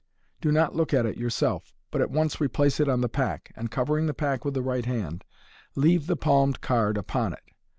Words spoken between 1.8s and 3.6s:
but at once replace it on the pack,